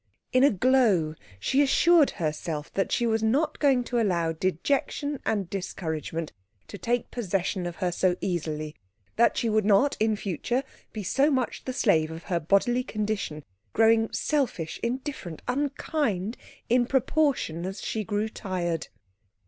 In 0.33 0.43
a 0.43 0.49
glow 0.49 1.13
she 1.39 1.61
assured 1.61 2.09
herself 2.17 2.73
that 2.73 2.91
she 2.91 3.05
was 3.05 3.21
not 3.21 3.59
going 3.59 3.83
to 3.83 4.01
allow 4.01 4.31
dejection 4.31 5.19
and 5.27 5.47
discouragement 5.47 6.33
to 6.69 6.79
take 6.79 7.11
possession 7.11 7.67
of 7.67 7.75
her 7.75 7.91
so 7.91 8.15
easily, 8.19 8.75
that 9.15 9.37
she 9.37 9.47
would 9.47 9.63
not, 9.63 9.95
in 9.99 10.15
future, 10.15 10.63
be 10.91 11.03
so 11.03 11.29
much 11.29 11.65
the 11.65 11.71
slave 11.73 12.09
of 12.09 12.23
her 12.33 12.39
bodily 12.39 12.83
condition, 12.83 13.43
growing 13.73 14.11
selfish, 14.11 14.79
indifferent, 14.81 15.43
unkind, 15.47 16.35
in 16.67 16.87
proportion 16.87 17.63
as 17.63 17.79
she 17.79 18.03
grew 18.03 18.27
tired. 18.27 18.87